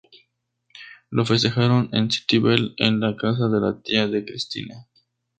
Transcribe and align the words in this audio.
Lo 1.11 1.25
festejaron 1.25 1.91
en 1.93 2.09
City 2.09 2.39
Bell 2.39 2.73
en 2.77 2.99
la 2.99 3.15
casa 3.15 3.49
de 3.49 3.59
la 3.59 3.79
tía 3.83 4.07
de 4.07 4.25
Cristina. 4.25 4.87